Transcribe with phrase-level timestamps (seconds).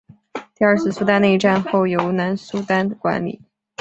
[0.55, 3.39] 第二次苏丹内战后由南苏丹管理。